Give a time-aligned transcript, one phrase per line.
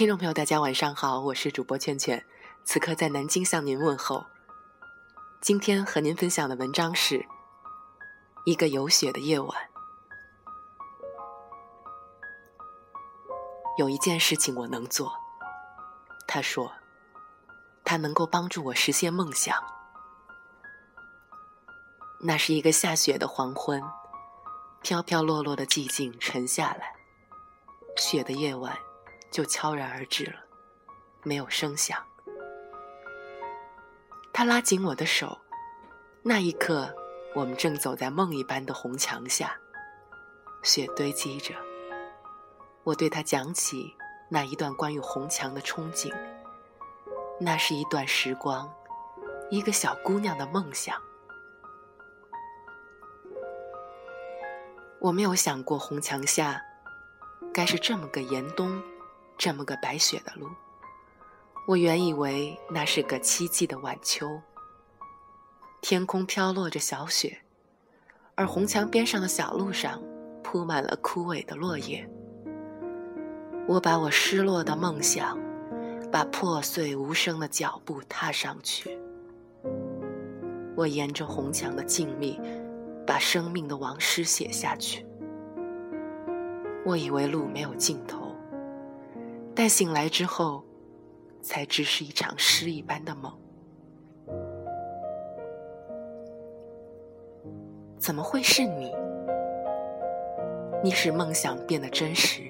[0.00, 2.24] 听众朋友，大家晚上好，我是主播圈圈，
[2.64, 4.24] 此刻在南京向您问候。
[5.42, 7.18] 今天和您分享的文章是
[8.46, 9.50] 《一个有雪的夜晚》。
[13.76, 15.12] 有一件事情我能做，
[16.26, 16.72] 他说，
[17.84, 19.62] 他能够帮助我实现梦想。
[22.22, 23.82] 那是一个下雪的黄昏，
[24.80, 26.94] 飘飘落落的寂静沉下来，
[27.98, 28.74] 雪的夜晚
[29.30, 30.40] 就悄然而至了，
[31.22, 32.02] 没有声响。
[34.32, 35.38] 他拉紧我的手，
[36.22, 36.94] 那一刻，
[37.34, 39.56] 我们正走在梦一般的红墙下，
[40.62, 41.54] 雪堆积着。
[42.82, 43.94] 我对他讲起
[44.28, 46.10] 那一段关于红墙的憧憬，
[47.38, 48.72] 那是一段时光，
[49.50, 51.00] 一个小姑娘的梦想。
[54.98, 56.62] 我没有想过红墙下，
[57.52, 58.82] 该是这么个严冬，
[59.40, 60.50] 这么个白雪的路。
[61.66, 64.38] 我原以为那是个凄寂的晚秋，
[65.80, 67.38] 天空飘落着小雪，
[68.34, 70.02] 而红墙边上的小路上
[70.42, 72.06] 铺满了枯萎的落叶。
[73.66, 75.38] 我把我失落的梦想，
[76.12, 78.98] 把破碎无声的脚步踏上去。
[80.76, 82.38] 我沿着红墙的静谧，
[83.06, 85.06] 把生命的往事写下去。
[86.84, 88.29] 我以为路没有尽头，
[89.60, 90.64] 但醒来之后。
[91.42, 93.32] 才知是一场诗一般的梦，
[97.98, 98.94] 怎么会是你？
[100.82, 102.42] 你使梦想变得真实。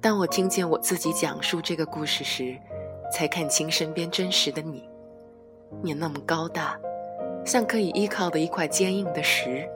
[0.00, 2.58] 当我听见我自己讲述这个故事时，
[3.12, 4.88] 才看清身边真实的你。
[5.82, 6.78] 你那么高大，
[7.44, 9.68] 像可以依靠的一块坚硬的石。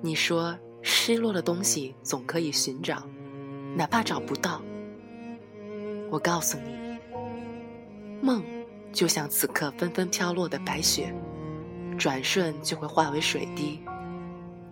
[0.00, 3.02] 你说失落的东西总可以寻找，
[3.76, 4.62] 哪怕找不到。
[6.10, 6.98] 我告诉你，
[8.22, 8.42] 梦
[8.92, 11.12] 就像此刻纷纷飘落的白雪，
[11.98, 13.80] 转瞬就会化为水滴。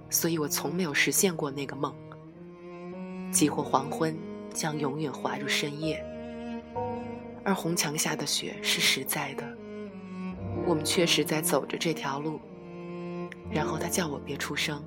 [0.09, 1.95] 所以我从没有实现过那个梦。
[3.33, 4.15] 即或黄昏
[4.53, 6.05] 将永远滑入深夜，
[7.43, 9.45] 而红墙下的雪是实在的。
[10.67, 12.39] 我们确实在走着这条路。
[13.51, 14.83] 然后他叫我别出声。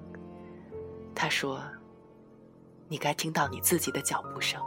[1.15, 1.59] 他说
[2.87, 4.61] ：“你该听到你自己的脚步声。”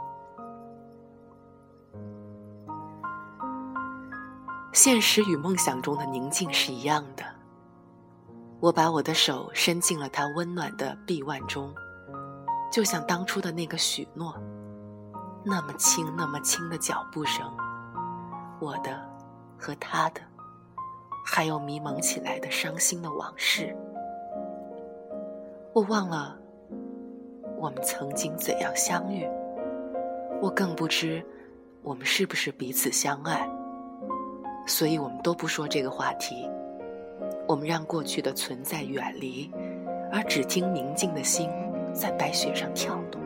[4.71, 7.23] 现实与梦想中的宁静是一样的。
[8.61, 11.73] 我把我的手伸进了他温暖的臂弯中，
[12.71, 14.35] 就像当初的那个许诺，
[15.43, 17.49] 那么轻，那么轻的脚步声，
[18.59, 19.01] 我的
[19.57, 20.21] 和他的，
[21.25, 23.75] 还有迷蒙起来的伤心的往事。
[25.73, 26.37] 我忘了
[27.59, 29.27] 我们曾经怎样相遇，
[30.41, 31.21] 我更不知
[31.83, 33.45] 我们是不是彼此相爱。
[34.65, 36.49] 所以我们都不说这个话题，
[37.45, 39.51] 我们让过去的存在远离，
[40.09, 41.49] 而只听宁静的心
[41.93, 43.21] 在白雪上跳动。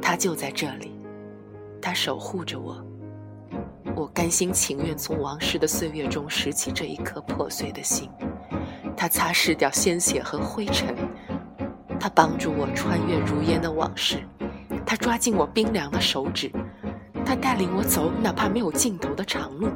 [0.00, 0.92] 他就在这里，
[1.82, 2.80] 他守护着我。
[3.96, 8.08] 我甘心情愿从往事的岁月中拾起这一颗破碎的心。
[8.96, 10.94] 他擦拭掉鲜血和灰尘，
[12.04, 14.18] 他帮助我穿越如烟的往事，
[14.84, 16.52] 他抓紧我冰凉的手指。
[17.24, 19.68] 他带领我走，哪怕没有尽头的长路。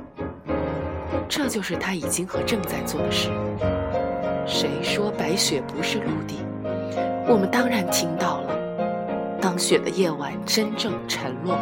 [1.27, 3.31] 这就是他已经和正在做的事。
[4.47, 6.44] 谁说白雪不是陆地？
[7.27, 9.38] 我们当然听到了。
[9.41, 11.56] 当雪的夜晚真正沉落，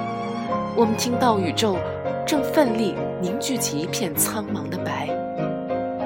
[0.75, 1.79] 我们听到宇宙
[2.27, 5.07] 正奋力凝聚起一片苍茫的白，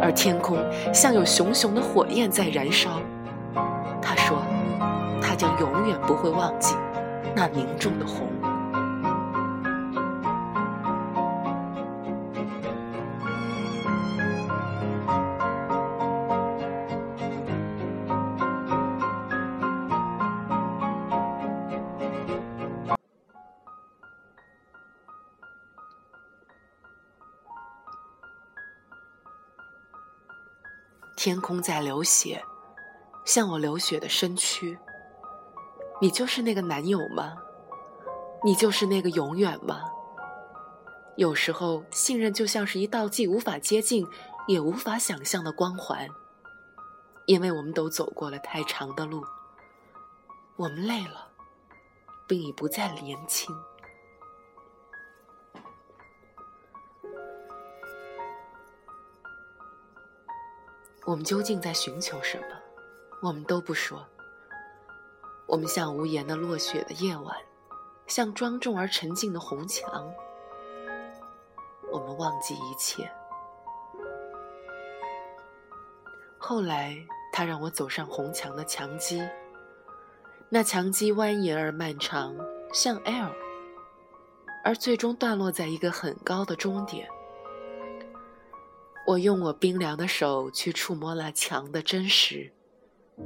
[0.03, 0.59] 而天空
[0.93, 3.01] 像有熊熊的火焰在燃烧。
[5.41, 6.77] 将永远不会忘记
[7.35, 8.29] 那凝重的红。
[31.17, 32.45] 天空在流血，
[33.25, 34.79] 像我流血的身躯。
[36.01, 37.37] 你就是那个男友吗？
[38.43, 39.83] 你就是那个永远吗？
[41.17, 44.07] 有时候，信任就像是一道既无法接近，
[44.49, 46.09] 也无法想象的光环。
[47.27, 49.23] 因为我们都走过了太长的路，
[50.57, 51.29] 我们累了，
[52.27, 53.55] 并已不再年轻。
[61.05, 62.57] 我们究竟在寻求什么？
[63.23, 64.07] 我们都不说。
[65.51, 67.37] 我们像无言的落雪的夜晚，
[68.07, 70.09] 像庄重而沉静的红墙。
[71.91, 73.11] 我们忘记一切。
[76.39, 76.97] 后来，
[77.33, 79.29] 他让我走上红墙的墙基，
[80.49, 82.37] 那墙基蜿蜒而漫长，
[82.73, 83.33] 像 L，
[84.65, 87.09] 而最终断落在一个很高的终点。
[89.05, 92.53] 我用我冰凉的手去触摸那墙的真实，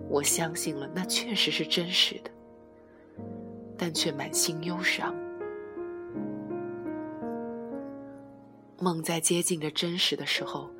[0.08, 2.30] 我相信了那确实是真实的，
[3.76, 5.14] 但却满心忧伤。
[8.80, 10.70] 梦在接近着真实的时候，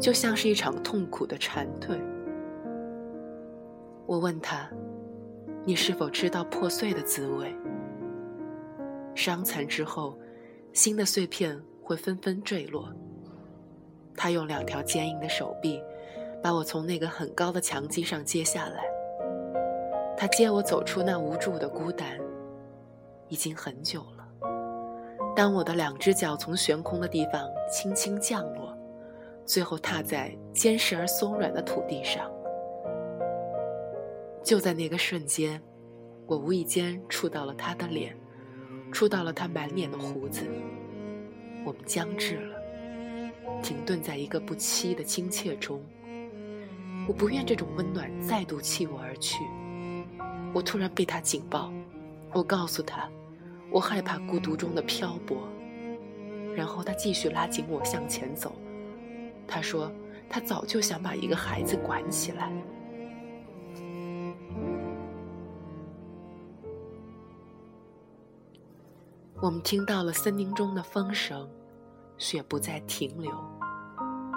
[0.00, 2.00] 就像是一场痛苦的蝉蜕。
[4.06, 4.68] 我问他
[5.64, 7.54] ：“你是否知道破碎的滋味？
[9.14, 10.18] 伤残之后，
[10.72, 12.92] 新的碎片会纷纷坠落。”
[14.16, 15.80] 他用两条坚硬的手臂，
[16.42, 18.84] 把我从那个很高的墙基上接下来。
[20.16, 22.18] 他接我走出那无助的孤单，
[23.28, 24.28] 已经很久了。
[25.34, 28.76] 当我的两只脚从悬空的地方轻轻降落，
[29.46, 32.30] 最后踏在坚实而松软的土地上，
[34.42, 35.62] 就在那个瞬间，
[36.26, 38.14] 我无意间触到了他的脸，
[38.92, 40.42] 触到了他满脸的胡子。
[41.64, 42.58] 我们僵滞了，
[43.62, 45.80] 停顿在一个不期的亲切中。
[47.10, 49.44] 我不愿这种温暖再度弃我而去。
[50.54, 51.72] 我突然被他警报，
[52.32, 53.08] 我告诉他。
[53.68, 55.38] 我害怕孤独中的漂泊，
[56.54, 58.54] 然后他继续拉紧我向前走。
[59.44, 59.90] 他说
[60.30, 62.52] ：“他早就想把一个孩子管起来。”
[69.42, 71.48] 我们听到了森林中的风声，
[72.18, 73.32] 雪不再停留，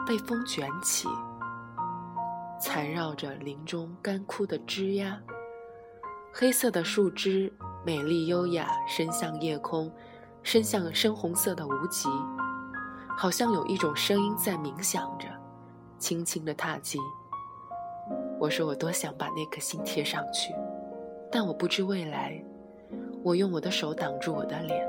[0.07, 1.07] 被风卷起，
[2.65, 5.19] 缠绕着林中干枯的枝桠，
[6.31, 7.51] 黑色的树枝。
[7.85, 9.91] 美丽优雅，伸向夜空，
[10.43, 12.07] 伸向深红色的无极，
[13.17, 15.27] 好像有一种声音在冥想着，
[15.97, 16.97] 轻轻的踏击。
[18.39, 20.53] 我说我多想把那颗心贴上去，
[21.29, 22.41] 但我不知未来。
[23.21, 24.87] 我用我的手挡住我的脸。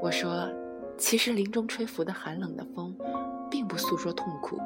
[0.00, 0.48] 我说，
[0.96, 2.96] 其实林中吹拂的寒冷的风，
[3.50, 4.58] 并不诉说痛苦，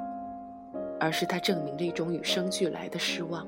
[1.00, 3.46] 而是它证明了一种与生俱来的失望。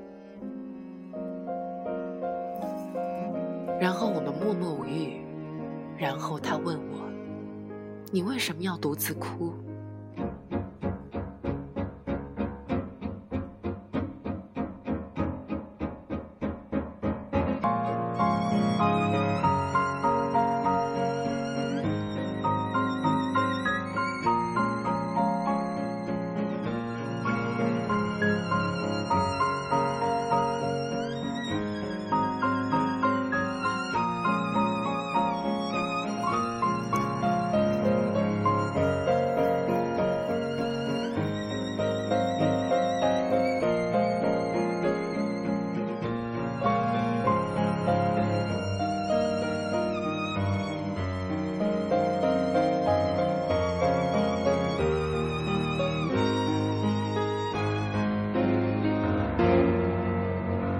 [3.79, 5.21] 然后我们默默无语，
[5.97, 7.07] 然后他问我
[8.11, 9.53] ：“你为什么要独自哭？”